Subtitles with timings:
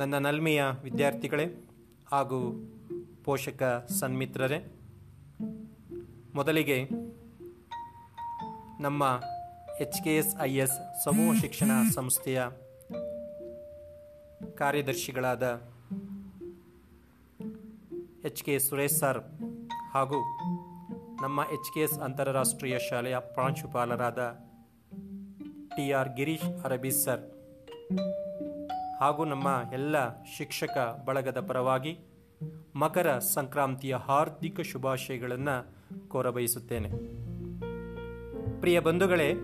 [0.00, 1.44] ನನ್ನ ನಲ್ಮೆಯ ವಿದ್ಯಾರ್ಥಿಗಳೇ
[2.12, 2.38] ಹಾಗೂ
[3.24, 3.62] ಪೋಷಕ
[4.00, 4.58] ಸನ್ಮಿತ್ರರೇ,
[6.34, 6.76] ಮೊದಲಿಗೆ
[8.80, 9.02] ನಮ್ಮ
[9.80, 12.40] H K S I S ಸಮೂಹ ಶಿಕ್ಷಣ ಸಂಸ್ಥೆಯ
[14.60, 15.44] ಕಾರ್ಯದರ್ಶಿಗಳಾದ
[18.24, 19.20] ಎಚ್ ಕೆ ಸುರೇಶ್ ಸರ್
[19.94, 20.20] ಹಾಗೂ
[21.22, 24.20] ನಮ್ಮ ಎಚ್ ಕೆ ಎಸ್ ಅಂತಾರಾಷ್ಟ್ರೀಯ ಶಾಲೆಯ ಪ್ರಾಂಶುಪಾಲರಾದ
[25.76, 27.24] ಟಿ ಆರ್ ಗಿರೀಶ್ ಅರಬಿ ಸರ್.
[29.00, 31.98] ಹಾಗೂ ನಮ್ಮ ಎಲ್ಲ ಶಿಕ್ಷಕ ಬಳಗದ ಪರವಾಗಿ
[32.74, 35.76] ಮಕರ ಸಂಕ್ರಾಂತಿಯ ಹಾರ್ದಿಕ ಶುಭಾಶಯಗಳನ್ನು
[36.08, 36.88] ಕೋರಬಯಸುತ್ತೇನೆ.
[38.60, 39.34] ಪ್ರಿಯ ಬಂಧುಗಳೇ,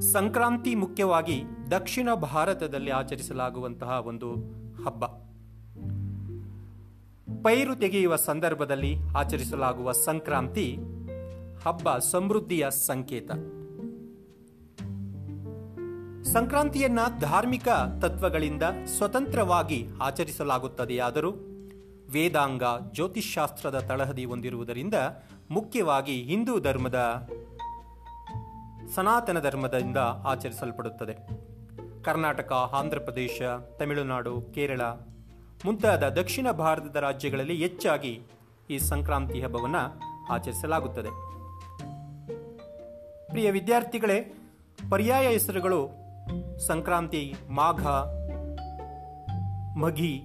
[0.00, 4.34] ಸಂಕ್ರಾಂತಿ ಮುಖ್ಯವಾಗಿ ದಕ್ಷಿಣ ಭಾರತದಲ್ಲಿ ಆಚರಿಸಲಾಗುವಂತಹ ಒಂದು
[4.84, 5.04] ಹಬ್ಬ.
[7.42, 10.78] ಪೈರು ತೆಗೆಯುವ ಸಂದರ್ಭದಲ್ಲಿ ಆಚರಿಸಲಾಗುವ ಸಂಕ್ರಾಂತಿ
[11.64, 13.30] ಹಬ್ಬ ಸಮೃದ್ಧಿಯ ಸಂಕೇತ.
[16.24, 17.68] ಸಂಕ್ರಾಂತಿಯನ್ನ ಧಾರ್ಮಿಕ
[18.02, 21.30] ತತ್ವಗಳಿಂದ ಸ್ವತಂತ್ರವಾಗಿ ಆಚರಿಸಲಾಗುತ್ತದೆಯಾದರೂ
[22.12, 24.94] ವೇದಾಂಗ ಜ್ಯೋತಿಷ್ಶಾಸ್ತ್ರದ ತಳಹದಿ ಹೊಂದಿರುವುದರಿಂದ
[25.50, 27.28] ಮುಖ್ಯವಾಗಿ ಹಿಂದೂ ಧರ್ಮದ
[28.94, 31.14] ಸನಾತನ ಧರ್ಮದಿಂದ ಆಚರಿಸಲ್ಪಡುತ್ತದೆ.
[32.02, 33.42] ಕರ್ನಾಟಕ ಆಂಧ್ರಪ್ರದೇಶ
[33.78, 34.80] ತಮಿಳುನಾಡು, ಕೇರಳ
[35.64, 38.20] ಮುಂತಾದ ದಕ್ಷಿಣ ಭಾರತದ ರಾಜ್ಯಗಳಲ್ಲಿ ಹೆಚ್ಚಾಗಿ
[38.70, 40.00] ಈ ಸಂಕ್ರಾಂತಿ ಹಬ್ಬವನ್ನು
[40.32, 41.08] ಆಚರಿಸಲಾಗುತ್ತದೆ.
[43.28, 44.34] ಪ್ರಿಯ ವಿದ್ಯಾರ್ಥಿಗಳೇ,
[44.90, 46.03] ಪರ್ಯಾಯ ಹೆಸರುಗಳು
[46.58, 47.86] ಸಂಕ್ರಾಂತಿ, ಮಾಘ,
[49.78, 50.22] ಮಘಿ,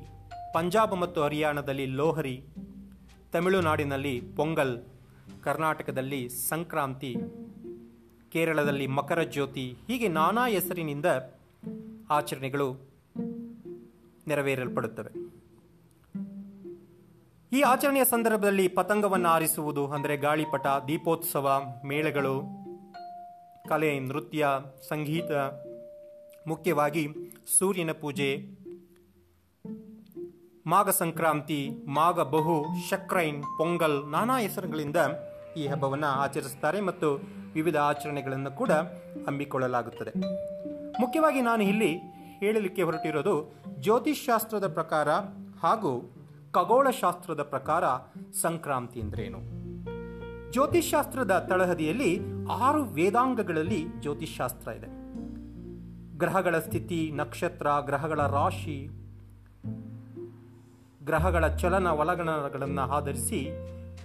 [0.53, 2.43] ಪಂಜಾಬ್ ಮತ್ತು ಹರಿಯಾಣದಲ್ಲಿ ಲೋಹರಿ,
[3.31, 4.77] ತಮಿಳುನಾಡಿನಲ್ಲಿ ಪೊಂಗಲ್,
[5.43, 7.15] ಕರ್ನಾಟಕದಲ್ಲಿ ಸಂಕ್ರಾಂತಿ,
[8.31, 11.05] ಕೇರಳದಲ್ಲಿ ಮಕರ ಜ್ಯೋತಿ, ಹೀಗೆ ನಾನಾ ಹೆಸರಿನಿಂದ
[12.09, 12.73] ಆಚರಣೆಗಳು
[14.27, 15.29] ನೆರವೇರಲ್ಪಡುತ್ತವೆ.
[17.51, 22.41] ಈ ಆಚರಣೆಯ ಸಂದರ್ಭದಲ್ಲಿ ಪತಂಗವನ್ನು ಆರಿಸುವುದು ಅಂದರೆ ಗಾಳಿಪಟ, ದೀಪೋತ್ಸವ, ಮೇಳಗಳು,
[23.69, 24.47] ಕಲೆ, ನೃತ್ಯ,
[24.89, 25.31] ಸಂಗೀತ
[26.49, 27.03] ಮುಖ್ಯವಾಗಿ
[27.57, 28.29] ಸೂರ್ಯನ ಪೂಜೆ
[30.65, 32.55] ಮಾಘ ಸಂಕ್ರಾಂತಿ ಮಾಘ ಬಹು
[32.89, 34.99] ಶಕ್ರೈನ್, ಪೊಂಗಲ್ ನಾನಾ ಹೆಸರುಗಳಿಂದ
[35.57, 37.07] ಈ ಹಬ್ಬವನ್ನು ಆಚರಿಸುತ್ತಾರೆ ಮತ್ತು
[37.53, 38.71] ವಿವಿಧ ಆಚರಣೆಗಳನ್ನು ಕೂಡ
[39.27, 40.11] ಹಮ್ಮಿಕೊಳ್ಳಲಾಗುತ್ತದೆ.
[41.01, 41.91] ಮುಖ್ಯವಾಗಿ ನಾನು ಇಲ್ಲಿ
[42.41, 43.35] ಹೇಳಲಿಕ್ಕೆ ಹೊರಟಿರೋದು
[43.79, 45.09] ಜ್ಯೋತಿಷ್ಶಾಸ್ತ್ರದ ಪ್ರಕಾರ
[45.63, 45.91] ಹಾಗೂ
[46.53, 47.83] ಖಗೋಳಶಾಸ್ತ್ರದ ಪ್ರಕಾರ
[48.41, 49.39] ಸಂಕ್ರಾಂತಿ ಅಂದ್ರೇನು.
[50.51, 52.11] ಜ್ಯೋತಿಷ್ಶಾಸ್ತ್ರದ ತಳಹದಿಯಲ್ಲಿ
[52.59, 54.89] ಆರು ವೇದಾಂಗಗಳಲ್ಲಿ ಜ್ಯೋತಿಷ್ಶಾಸ್ತ್ರ ಇದೆ.
[56.19, 58.87] ಗ್ರಹಗಳ ಸ್ಥಿತಿ, ನಕ್ಷತ್ರ, ಗ್ರಹಗಳ ರಾಶಿ,
[61.05, 63.49] ಗ್ರಹಗಳ ಚಲನ ಒಳಗಣಗಳನ್ನು ಆಧರಿಸಿ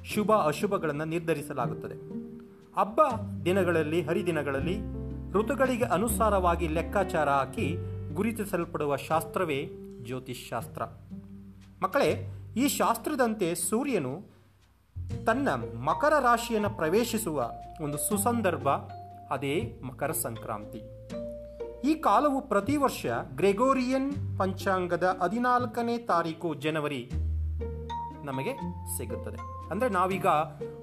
[0.04, 1.94] ಶುಭ ಅಶುಭಗಳನ್ನು ನಿರ್ಧರಿಸಲಾಗುತ್ತದೆ.
[2.80, 3.00] ಹಬ್ಬ
[3.44, 4.78] ದಿನಗಳಲ್ಲಿ, ಹರಿದಿನಗಳಲ್ಲಿ
[5.32, 7.76] ಋತುಗಳಿಗೆ ಅನುಸಾರವಾಗಿ ಲೆಕ್ಕಾಚಾರ ಹಾಕಿ
[8.14, 9.70] ಗುರುತಿಸಲ್ಪಡುವ ಶಾಸ್ತ್ರವೇ
[10.04, 10.84] ಜ್ಯೋತಿಷ್ಶಾಸ್ತ್ರ.
[11.82, 14.22] ಮಕ್ಕಳೇ, ಈ ಶಾಸ್ತ್ರದಂತೆ ಸೂರ್ಯನು
[15.26, 15.48] ತನ್ನ
[15.78, 17.50] ಮಕರ ರಾಶಿಯನ್ನು ಪ್ರವೇಶಿಸುವ
[17.81, 18.69] ಒಂದು ಸುಸಂದರ್ಭ,
[19.31, 20.94] ಅದೇ ಮಕರ ಸಂಕ್ರಾಂತಿ.
[21.84, 27.11] ಈ ಕಾಲವು ಪ್ರತಿ ವರ್ಷ ಗ್ರೆಗೋರಿಯನ್ ಪಂಚಾಂಗದ ಹದಿನಾಲ್ಕನೇ ತಾರೀಕು ಜನವರಿ
[28.25, 28.53] ನಮಗೆ
[28.97, 29.69] ಸಿಗುತ್ತದೆ.
[29.71, 30.27] ಅಂದರೆ ನಾವೀಗ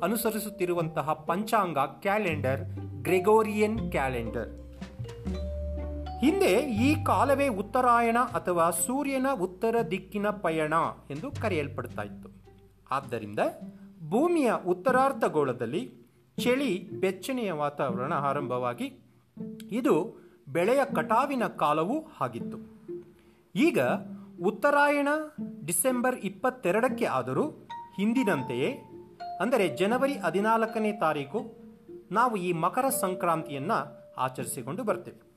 [0.04, 2.62] ಅನುಸರಿಸುತ್ತಿರುವಂತಹ ಪಂಚಾಂಗ ಕ್ಯಾಲೆಂಡರ್,
[3.02, 4.50] ಗ್ರೆಗೋರಿಯನ್ ಕ್ಯಾಲೆಂಡರ್.
[6.20, 10.74] ಹಿಂದೆ ಈ ಕಾಲವೇ ಉತ್ತರಾಯಣ ಅಥವಾ ಸೂರ್ಯನ ಉತ್ತರ ದಿಕ್ಕಿನ ಪಯಣ
[11.10, 12.30] ಎಂದು ಕರೆಯಲ್ಪಡ್ತಾ ಇತ್ತು.
[12.92, 13.40] ಆದ್ದರಿಂದ
[14.10, 16.02] ಭೂಮಿಯ ಉತ್ತರಾರ್ಧಗೋಳದಲ್ಲಿ
[16.38, 18.88] ಚಳಿ ಬೆಚ್ಚನೆಯ ವಾತಾವರಣ ಆರಂಭವಾಗಿ
[19.72, 22.58] ಇದು ಬೆಳೆಯ ಕಟಾವಿನ ಕಾಲವೂ ಆಗಿತ್ತು.
[23.56, 23.80] ಈಗ
[24.46, 25.08] ಉತ್ತರಾಯಣ
[25.66, 27.50] ಡಿಸೆಂಬರ್ ಇಪ್ಪತ್ತೆರಡಕ್ಕೆ ಆದರೂ
[27.96, 28.72] ಹಿಂದಿನಂತೆಯೇ,
[29.40, 31.62] ಅಂದರೆ ಜನವರಿ ಹದಿನಾಲ್ಕನೇ ತಾರೀಕು,
[32.12, 35.32] ನಾವು ಈ ಮಕರ ಸಂಕ್ರಾಂತಿಯನ್ನು ಆಚರಿಸಿಕೊಂಡು ಬರ್ತೇವೆ.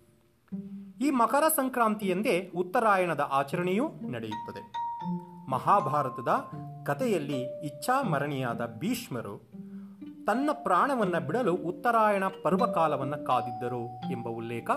[1.01, 4.73] ಈ ಮಕರ ಸಂಕ್ರಾಂತಿಯಂದೇ ಉತ್ತರಾಯಣದ ಆಚರಣೆಯೂ ನಡೆಯುತ್ತದೆ.
[5.51, 6.29] ಮಹಾಭಾರತದ
[6.87, 9.65] ಕಥೆಯಲ್ಲಿ ಇಚ್ಛಾಮರಣಿಯಾದ ಭೀಷ್ಮರು
[10.27, 14.71] ತನ್ನ ಪ್ರಾಣವನ್ನು ಬಿಡಲು ಉತ್ತರಾಯಣ ಪರ್ವಕಾಲವನ್ನು ಕಾದಿದ್ದರು ಎಂಬ ಉಲ್ಲೇಖ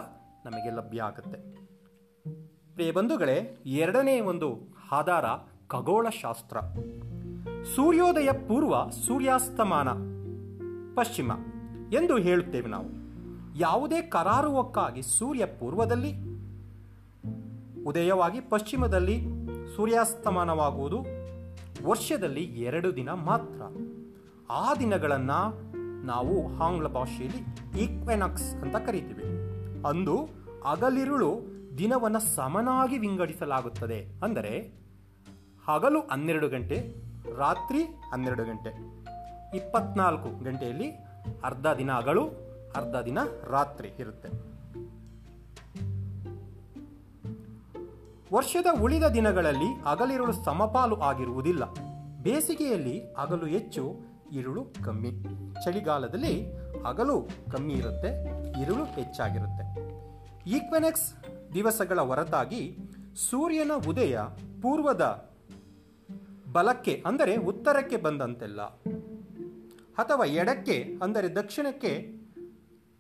[0.49, 1.55] ನಮಗೆ ಲಭ್ಯ ಆಗುತ್ತೆ.
[2.73, 4.59] ಪ್ರಿಯ ಬಂಧುಗಳೇ, ಎರಡನೇ ಒಂದು
[4.91, 5.25] ಆಧಾರ
[5.67, 6.59] ಖಗೋಳಶಾಸ್ತ್ರ.
[7.75, 9.89] ಸೂರ್ಯೋದಯ ಪೂರ್ವ ಸೂರ್ಯಾಸ್ತಮಾನ,
[10.95, 11.31] ಪಶ್ಚಿಮ
[11.93, 12.85] ಎಂದು ಹೇಳುತ್ತೇವೆ ನಾವು.
[13.59, 16.13] ಯಾವುದೇ ಕರಾರುವಕ್ಕಾಗಿ ಸೂರ್ಯ ಪೂರ್ವದಲ್ಲಿ,
[17.83, 19.25] ಉದಯವಾಗಿ ಪಶ್ಚಿಮದಲ್ಲಿ
[19.75, 21.05] ಸೂರ್ಯಾಸ್ತಮಾನವಾಗುವುದು
[21.87, 23.61] ವರ್ಷದಲ್ಲಿ ಎರಡು ದಿನ ಮಾತ್ರ.
[24.49, 25.67] ಆ ದಿನಗಳನ್ನು
[26.05, 27.41] ನಾವು ಆಂಗ್ಲ ಭಾಷೆಯಲ್ಲಿ
[27.81, 29.23] ಈಕ್ವೆನಾಕ್ಸ್ ಅಂತ ಕರಿತೀವಿ.
[29.87, 31.39] ಅಂದು ಹಗಲಿರುಳು
[31.77, 34.19] ದಿನವನ್ನು ಸಮನಾಗಿ ವಿಂಗಡಿಸಲಾಗುತ್ತದೆ.
[34.23, 34.73] ಅಂದರೆ
[35.67, 36.95] ಹಗಲು ಹನ್ನೆರಡು ಗಂಟೆ,
[37.37, 38.69] ರಾತ್ರಿ ಹನ್ನೆರಡು ಗಂಟೆ.
[39.57, 40.91] ಇಪ್ಪತ್ನಾಲ್ಕು ಗಂಟೆಯಲ್ಲಿ
[41.43, 42.27] ಅರ್ಧ ದಿನ ಹಗಲು,
[42.75, 43.17] ಅರ್ಧ ದಿನ
[43.49, 44.57] ರಾತ್ರಿ ಇರುತ್ತೆ.
[48.35, 51.73] ವರ್ಷದ ಉಳಿದ ದಿನಗಳಲ್ಲಿ ಹಗಲಿರುಳು ಸಮಪಾಲು ಆಗಿರುವುದಿಲ್ಲ.
[52.23, 53.95] ಬೇಸಿಗೆಯಲ್ಲಿ ಹಗಲು ಹೆಚ್ಚು,
[54.31, 55.11] ಇರುಳು ಕಮ್ಮಿ.
[55.65, 58.23] ಚಳಿಗಾಲದಲ್ಲಿ ಹಗಲು ಕಮ್ಮಿ ಇರುತ್ತೆ,
[58.61, 59.86] ಇರುಳು ಹೆಚ್ಚಾಗಿರುತ್ತೆ.
[60.55, 61.07] ಈಕ್ವೆನೆಕ್ಸ್
[61.55, 62.61] ದಿವಸಗಳ ಹೊರತಾಗಿ
[63.29, 64.15] ಸೂರ್ಯನ ಉದಯ
[64.63, 65.03] ಪೂರ್ವದ
[66.55, 68.61] ಬಲಕ್ಕೆ ಅಂದರೆ ಉತ್ತರಕ್ಕೆ ಬಂದಂತೆಲ್ಲ,
[70.01, 71.91] ಅಥವಾ ಎಡಕ್ಕೆ ಅಂದರೆ ದಕ್ಷಿಣಕ್ಕೆ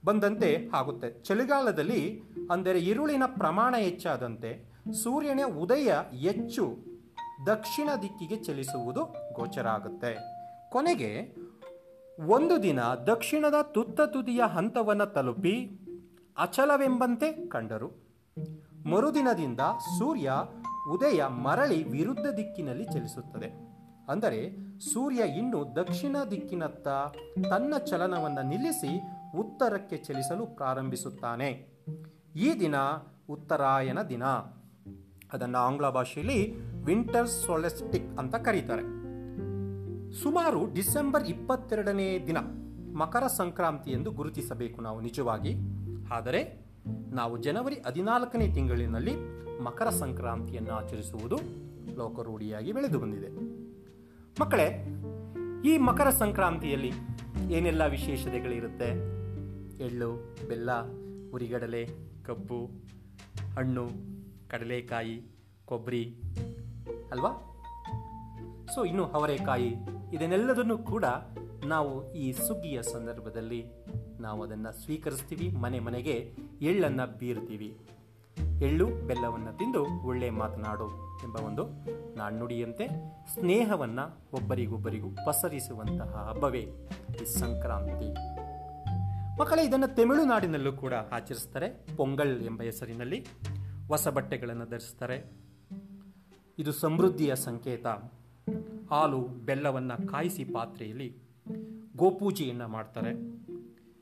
[0.07, 0.49] ಬಂದಂತೆ
[0.79, 1.07] ಆಗುತ್ತೆ.
[1.27, 2.01] ಚಳಿಗಾಲದಲ್ಲಿ
[2.53, 4.51] ಅಂದರೆ ಇರುಳಿನ ಪ್ರಮಾಣ ಹೆಚ್ಚಾದಂತೆ
[5.03, 5.91] ಸೂರ್ಯನ ಉದಯ
[6.25, 6.65] ಹೆಚ್ಚು
[7.49, 9.01] ದಕ್ಷಿಣ ದಿಕ್ಕಿಗೆ ಚಲಿಸುವುದು
[9.37, 10.11] ಗೋಚರ ಆಗುತ್ತೆ.
[10.73, 11.11] ಕೊನೆಗೆ
[12.35, 12.79] ಒಂದು ದಿನ
[13.09, 15.55] ದಕ್ಷಿಣದ ತುತ್ತ ತುದಿಯ ಹಂತವನ್ನು ತಲುಪಿ
[16.37, 17.87] ಅಚಲವೆಂಬಂತೆ ಕಂಡರು.
[18.89, 19.59] ಮರುದಿನದಿಂದ
[19.99, 20.31] ಸೂರ್ಯ
[20.91, 23.67] ಉದಯ ಮರಳಿ ವಿರುದ್ಧ ದಿಕ್ಕಿನಲ್ಲಿ ಚಲಿಸುತ್ತದೆ.
[24.09, 26.87] ಅಂದರೆ ಸೂರ್ಯ ಇನ್ನು ದಕ್ಷಿಣ ದಿಕ್ಕಿನತ್ತ
[27.49, 29.01] ತನ್ನ ಚಲನವನ್ನು ನಿಲ್ಲಿಸಿ
[29.37, 31.67] ಉತ್ತರಕ್ಕೆ ಚಲಿಸಲು ಪ್ರಾರಂಭಿಸುತ್ತಾನೆ.
[32.35, 32.75] ಈ ದಿನ
[33.29, 34.23] ಉತ್ತರಾಯಣ ದಿನ.
[35.33, 38.81] ಅದನ್ನು ಆಂಗ್ಲ ಭಾಷೆಯಲ್ಲಿ ವಿಂಟರ್ ಸೊಲೆಸ್ಟಿಕ್ ಅಂತ ಕರೀತಾರೆ.
[40.23, 42.37] ಸುಮಾರು ಡಿಸೆಂಬರ್ ಇಪ್ಪತ್ತೆರಡನೇ ದಿನ
[42.97, 45.76] ಮಕರ ಸಂಕ್ರಾಂತಿ ಎಂದು ಗುರುತಿಸಬೇಕು ನಾವು ನಿಜವಾಗಿ.
[46.11, 46.67] ಆದರೆ
[47.11, 49.11] ನಾವು ಜನವರಿ ಹದಿನಾಲ್ಕನೇ ತಿಂಗಳಿನಲ್ಲಿ
[49.59, 51.37] ಮಕರ ಸಂಕ್ರಾಂತಿಯನ್ನು ಆಚರಿಸುವುದು
[51.97, 53.29] ಲೋಕರೂಢಿಯಾಗಿ ಬೆಳೆದು ಬಂದಿದೆ.
[54.41, 54.85] ಮಕ್ಕಳೇ,
[55.65, 56.91] ಈ ಮಕರ ಸಂಕ್ರಾಂತಿಯಲ್ಲಿ
[57.51, 59.17] ಏನೆಲ್ಲ ವಿಶೇಷತೆಗಳಿರುತ್ತೆ?
[59.83, 60.69] ಎಳ್ಳು, ಬೆಲ್ಲ,
[61.31, 61.87] ಉರಿಗಡಲೆ,
[62.23, 62.65] ಕಬ್ಬು,
[63.55, 63.89] ಹಣ್ಣು,
[64.49, 65.21] ಕಡಲೆಕಾಯಿ,
[65.65, 66.21] ಕೊಬ್ಬರಿ,
[67.11, 67.29] ಅಲ್ವಾ?
[68.75, 69.73] ಸೊ, ಇನ್ನು ಅವರೆಕಾಯಿ,
[70.13, 71.05] ಇದನ್ನೆಲ್ಲದನ್ನು ಕೂಡ
[71.65, 73.65] ನಾವು ಈ ಸುಗ್ಗಿಯ ಸಂದರ್ಭದಲ್ಲಿ
[74.19, 77.77] ನಾವು ಅದನ್ನು ಸ್ವೀಕರಿಸ್ತೀವಿ, ಮನೆ ಮನೆಗೆ ಎಳ್ಳನ್ನು ಬೀರ್ತೀವಿ.
[78.61, 81.67] ಎಳ್ಳು, ಬೆಲ್ಲವನ್ನು ತಿಂದು ಒಳ್ಳೆ ಮಾತನಾಡು ಎಂಬ ಒಂದು
[82.17, 82.87] ನಾಣ್ಣುಡಿಯಂತೆ
[83.33, 86.59] ಸ್ನೇಹವನ್ನು ಒಬ್ಬರಿಗೊಬ್ಬರಿಗೂ ಪಸರಿಸುವಂತಹ ಹಬ್ಬವೇ
[87.21, 88.13] ಈ ಸಂಕ್ರಾಂತಿ.
[89.39, 91.95] ಮಕ್ಕಳೇ, ಇದನ್ನು ತಮಿಳುನಾಡಿನಲ್ಲೂ ಕೂಡ ಆಚರಿಸ್ತಾರೆ.
[91.95, 93.27] ಪೊಂಗಲ್ ಎಂಬ ಹೆಸರಿನಲ್ಲಿ
[93.87, 95.23] ಹೊಸ ಬಟ್ಟೆಗಳನ್ನು ಧರಿಸ್ತಾರೆ.
[96.59, 97.87] ಇದು ಸಮೃದ್ಧಿಯ ಸಂಕೇತ.
[98.91, 101.17] ಹಾಲು, ಬೆಲ್ಲವನ್ನು ಕಾಯಿಸಿ ಪಾತ್ರೆಯಲ್ಲಿ
[101.95, 103.36] ಗೋಪೂಜೆಯನ್ನು ಮಾಡ್ತಾರೆ.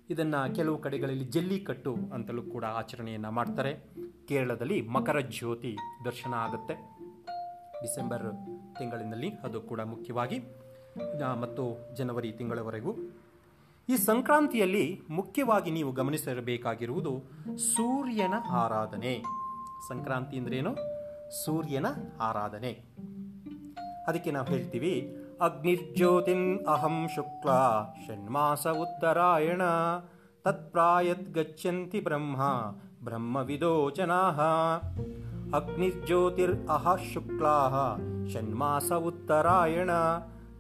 [0.10, 3.80] ಇದನ್ನು ಕೆಲವು ಕಡೆಗಳಲ್ಲಿ ಜಲ್ಲಿಕಟ್ಟು ಅಂತಲೂ ಕೂಡ ಆಚರಣೆಯನ್ನು ಮಾಡ್ತಾರೆ.
[4.28, 6.74] ಕೇರಳದಲ್ಲಿ ಮಕರ ಜ್ಯೋತಿ ದರ್ಶನ ಆಗುತ್ತೆ.
[7.82, 8.24] ಡಿಸೆಂಬರ್
[8.78, 10.40] ತಿಂಗಳಿನಲ್ಲಿ ಅದು ಕೂಡ ಮುಖ್ಯವಾಗಿ
[11.42, 12.96] ಮತ್ತು ಜನವರಿ ತಿಂಗಳವರೆಗೂ.
[13.90, 17.24] ಈ ಸಂಕ್ರಾಂತಿಯಲ್ಲಿ ಮುಖ್ಯವಾಗಿ ನೀವು ಗಮನಿಸಿರಬೇಕಾಗಿರುವುದು
[17.58, 19.24] ಸೂರ್ಯನ ಆರಾಧನೆ.
[19.88, 20.76] ಸಂಕ್ರಾಂತಿ ಅಂದ್ರೇನು?
[21.46, 21.86] ಸೂರ್ಯನ
[22.20, 22.84] ಆರಾಧನೆ.
[24.08, 27.50] ಅದಕ್ಕೆ ನಾವು ಹೇಳ್ತೀವಿ ಅಗ್ನಿರ್ಜ್ಯೋತಿನ್ ಅಹಂ ಶುಕ್ಲ
[28.08, 29.62] ಷಣ್ಮಾಸ ಉತ್ತರಾಯಣ
[30.44, 32.42] ತತ್ಪ್ರಾಯತ್ ಗಚ್ಚಂತಿ ಬ್ರಹ್ಮ
[33.04, 33.44] ಬ್ರಹ್ಮ
[33.96, 34.42] ಜನಾಃ
[35.56, 37.98] ಅಗ್ನಿರ್ಜ್ಯೋತಿರ್ ಅಹ ಶುಕ್ಲಾ
[38.34, 39.90] ಷಣ್ಮಾಸ ಉತ್ತರಾಯಣ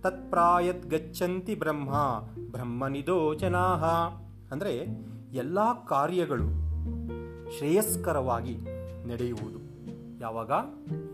[0.01, 1.91] ತತ್ಪ್ರಾಯತ್ ಗಚ್ಚಂತಿ ಬ್ರಹ್ಮ
[2.51, 3.85] ಬ್ರಹ್ಮನಿದೋ ಜನಾಃ
[4.51, 4.73] ಅಂದರೆ
[5.31, 6.65] ಎಲ್ಲ ಕಾರ್ಯಗಳು
[7.57, 8.57] ಶ್ರೇಯಸ್ಕರವಾಗಿ
[9.07, 9.74] ನಡೆಯುವುದು.
[10.25, 10.51] ಯಾವಾಗ?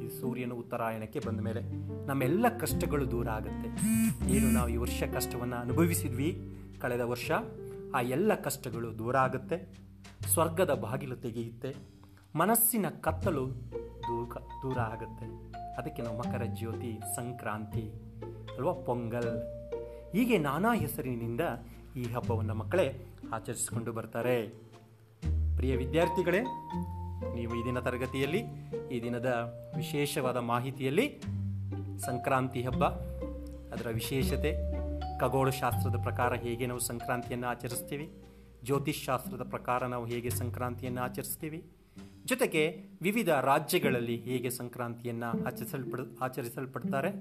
[0.03, 1.61] ಈ ಸೂರ್ಯನ ಉತ್ತರಾಯಣಕ್ಕೆ ಬಂದ ಮೇಲೆ
[2.07, 3.69] ನಮ್ಮೆಲ್ಲ ಕಷ್ಟಗಳು ದೂರ ಆಗುತ್ತೆ.
[4.29, 6.57] ಏನು ನಾವು ಈ ವರ್ಷ ಕಷ್ಟವನ್ನು ಅನುಭವಿಸಿದ್ವಿ.
[6.79, 7.31] ಕಳೆದ ವರ್ಷ
[7.95, 9.57] ಆ ಎಲ್ಲ ಕಷ್ಟಗಳು ದೂರ ಆಗುತ್ತೆ.
[10.27, 11.75] ಸ್ವರ್ಗದ ಬಾಗಿಲು ತೆಗೆಯುತ್ತೆ.
[12.35, 13.49] ಮನಸ್ಸಿನ ಕತ್ತಲು
[14.03, 15.51] ದೂರ ದೂರ ಆಗುತ್ತೆ.
[15.75, 17.91] ಅದಕ್ಕೆ ನಾವು ಮಕರ ಜ್ಯೋತಿ, ಸಂಕ್ರಾಂತಿ
[18.57, 19.31] ಅಲ್ವಾ, ಪೊಂಗಲ್.
[20.13, 21.41] ಹೀಗೆ ನಾನಾ ಹೆಸರಿನಿಂದ
[21.95, 24.47] ಈ ಹಬ್ಬವನ್ನು ಮಕ್ಕಳೇ ಆಚರಿಸಿಕೊಂಡು ಬರ್ತಾರೆ.
[25.55, 26.39] ಪ್ರಿಯ ವಿದ್ಯಾರ್ಥಿಗಳೇ
[27.35, 28.39] ನೀವು ಈ ದಿನ ತರಗತಿಯಲ್ಲಿ,
[28.91, 29.29] ಈ ದಿನದ
[29.77, 31.21] ವಿಶೇಷವಾದ ಮಾಹಿತಿಯಲ್ಲಿ
[31.97, 32.83] ಸಂಕ್ರಾಂತಿ ಹಬ್ಬ,
[33.73, 34.51] ಅದರ ವಿಶೇಷತೆ,
[35.19, 38.07] ಖಗೋಳಶಾಸ್ತ್ರದ ಪ್ರಕಾರ ಹೇಗೆ ನಾವು ಸಂಕ್ರಾಂತಿಯನ್ನು ಆಚರಿಸ್ತೀವಿ
[38.63, 41.71] ಜ್ಯೋತಿಷಾಸ್ತ್ರದ ಪ್ರಕಾರ ನಾವು ಹೇಗೆ ಸಂಕ್ರಾಂತಿಯನ್ನು ಆಚರಿಸ್ತೀವಿ,
[42.25, 42.63] ಜೊತೆಗೆ
[43.01, 47.11] ವಿವಿಧ ರಾಜ್ಯಗಳಲ್ಲಿ ಹೇಗೆ ಸಂಕ್ರಾಂತಿಯನ್ನು ಆಚರಿಸಲ್ಪಡ, ಆಚರಿಸಲ್ಪಡ್ತಾರೆ,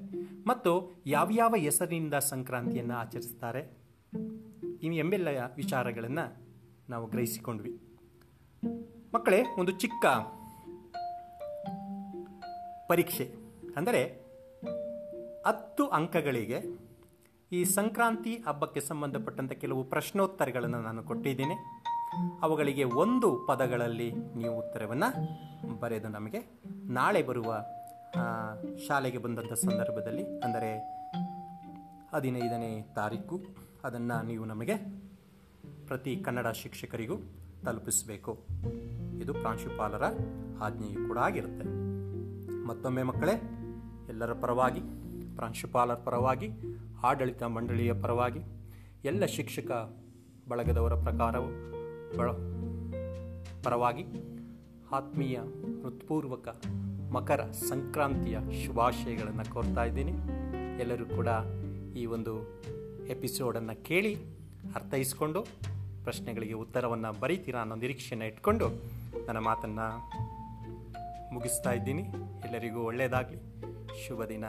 [0.46, 3.80] ಮತ್ತು ಯಾವ್ಯಾವ ಹೆಸರಿನಿಂದ ಸಂಕ್ರಾಂತಿಯನ್ನು ಆಚರಿಸ್ತಾರೆ
[4.82, 6.24] ಇವು ಎಂಬೆಲ್ಲ ವಿಚಾರಗಳನ್ನು
[6.88, 7.72] ನಾವು ಗ್ರಹಿಸಿಕೊಂಡ್ವಿ.
[9.14, 10.06] ಮಕ್ಕಳೇ, ಒಂದು ಚಿಕ್ಕ
[12.90, 13.24] ಪರೀಕ್ಷೆ.
[13.78, 14.00] ಅಂದರೆ
[15.46, 16.58] ಹತ್ತು ಅಂಕಗಳಿಗೆ
[17.52, 21.56] ಈ ಸಂಕ್ರಾಂತಿ ಹಬ್ಬಕ್ಕೆ ಸಂಬಂಧಪಟ್ಟಂಥ ಕೆಲವು ಪ್ರಶ್ನೋತ್ತರಗಳನ್ನು ನಾನು ಕೊಟ್ಟಿದ್ದೀನಿ.
[22.46, 24.08] ಅವುಗಳಿಗೆ ಒಂದು ಪದಗಳಲ್ಲಿ
[24.40, 25.08] ನೀವು ಉತ್ತರವನ್ನು
[25.82, 26.40] ಬರೆದು ನಮಗೆ
[26.98, 27.50] ನಾಳೆ ಬರುವ
[28.86, 30.70] ಶಾಲೆಗೆ ಬಂದಂಥ ಸಂದರ್ಭದಲ್ಲಿ, ಅಂದರೆ
[32.14, 33.36] ಹದಿನೈದನೇ ತಾರೀಕು,
[33.88, 34.76] ಅದನ್ನು ನೀವು ನಮಗೆ
[35.90, 37.18] ಪ್ರತಿ ಕನ್ನಡ ಶಿಕ್ಷಕರಿಗೂ
[37.66, 38.32] ತಲುಪಿಸಬೇಕು.
[39.20, 40.02] ಇದು ಪ್ರಾಂಶುಪಾಲರ
[40.62, 41.66] ಆಜ್ಞೆಯು ಕೂಡ ಆಗಿರುತ್ತೆ.
[42.66, 43.34] ಮತ್ತೊಮ್ಮೆ ಮಕ್ಕಳೇ,
[44.08, 44.80] ಎಲ್ಲರ ಪರವಾಗಿ,
[45.36, 46.50] ಪ್ರಾಂಶುಪಾಲರ ಪರವಾಗಿ,
[47.02, 48.40] ಆಡಳಿತ ಮಂಡಳಿಯ ಪರವಾಗಿ,
[49.04, 49.70] ಎಲ್ಲ ಶಿಕ್ಷಕ
[50.48, 51.50] ಬಳಗದವರ ಪ್ರಕಾರವು
[52.18, 52.30] ಬಳ
[53.62, 54.04] ಪರವಾಗಿ
[54.92, 55.38] ಆತ್ಮೀಯ,
[55.82, 56.48] ಹೃತ್ಪೂರ್ವಕ,
[57.12, 60.12] ಮಕರ ಸಂಕ್ರಾಂತಿಯ ಶುಭಾಶಯಗಳನ್ನು ಕೋರ್ತಾ ಇದ್ದೀನಿ.
[60.80, 61.28] ಎಲ್ಲರೂ ಕೂಡ
[61.96, 62.34] ಈ ಒಂದು
[63.08, 64.14] ಎಪಿಸೋಡನ್ನು ಕೇಳಿ
[64.74, 65.42] ಅರ್ಥೈಸ್ಕೊಂಡು
[66.04, 68.99] ಪ್ರಶ್ನೆಗಳಿಗೆ ಉತ್ತರವನ್ನು ಬರೀತೀರಾ ಅನ್ನೋ ನಿರೀಕ್ಷೆಯನ್ನು ಇಟ್ಕೊಂಡು
[69.30, 70.10] ನನ್ನ ಮಾತನ್ನು
[71.34, 72.02] ಮುಗಿಸ್ತಾ ಇದ್ದೀನಿ.
[72.44, 73.38] ಎಲ್ಲರಿಗೂ ಒಳ್ಳೆಯದಾಗಲಿ
[74.06, 74.44] ಶುಭ ದಿನ.